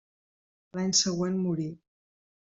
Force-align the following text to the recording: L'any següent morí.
L'any 0.79 0.95
següent 0.99 1.37
morí. 1.43 1.67